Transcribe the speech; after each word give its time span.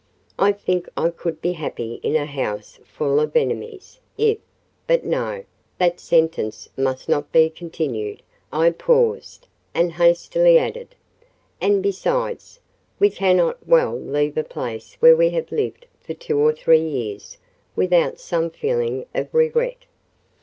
I 0.39 0.51
think 0.51 0.89
I 0.97 1.09
could 1.09 1.43
be 1.43 1.51
happy 1.53 1.99
in 2.01 2.15
a 2.15 2.25
house 2.25 2.79
full 2.83 3.19
of 3.19 3.35
enemies, 3.35 3.99
if—" 4.17 4.39
but 4.87 5.05
no; 5.05 5.43
that 5.77 5.99
sentence 5.99 6.67
must 6.75 7.07
not 7.07 7.31
be 7.31 7.51
continued—I 7.51 8.71
paused, 8.71 9.47
and 9.75 9.91
hastily 9.93 10.57
added,—"And, 10.57 11.83
besides, 11.83 12.59
we 12.97 13.11
cannot 13.11 13.67
well 13.67 13.95
leave 13.95 14.37
a 14.39 14.43
place 14.43 14.95
where 15.01 15.15
we 15.15 15.29
have 15.29 15.51
lived 15.51 15.85
for 15.99 16.15
two 16.15 16.39
or 16.39 16.51
three 16.51 16.81
years, 16.81 17.37
without 17.75 18.19
some 18.19 18.49
feeling 18.49 19.05
of 19.13 19.31
regret." 19.35 19.85